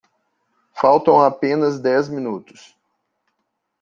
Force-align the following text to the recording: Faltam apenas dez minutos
Faltam 0.73 1.19
apenas 1.21 1.79
dez 1.79 2.09
minutos 2.09 2.75